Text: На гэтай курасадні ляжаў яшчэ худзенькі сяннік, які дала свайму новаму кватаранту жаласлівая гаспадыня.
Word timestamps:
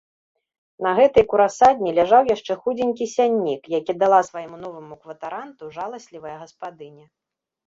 На 0.85 0.91
гэтай 0.99 1.25
курасадні 1.33 1.89
ляжаў 1.97 2.31
яшчэ 2.35 2.53
худзенькі 2.61 3.09
сяннік, 3.15 3.69
які 3.77 3.97
дала 4.05 4.19
свайму 4.31 4.55
новаму 4.65 4.95
кватаранту 5.05 5.71
жаласлівая 5.77 6.35
гаспадыня. 6.43 7.05